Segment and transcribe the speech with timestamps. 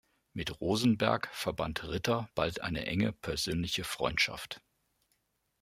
[0.33, 4.59] Mit Rosenberg verband Ritter bald eine enge persönliche Freundschaft.